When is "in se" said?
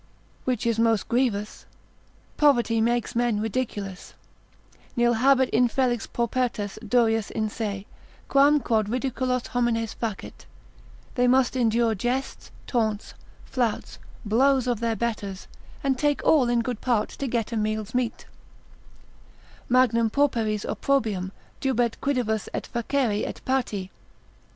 7.29-7.85